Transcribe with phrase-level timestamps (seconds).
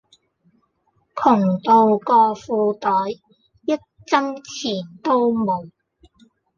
[1.13, 2.89] 窮到個褲袋
[3.67, 3.75] 一
[4.07, 5.69] 針錢都冇